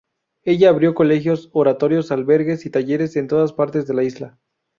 [0.41, 4.39] Ella abrió colegios, oratorios, albergues y talleres en todas partes de la isla.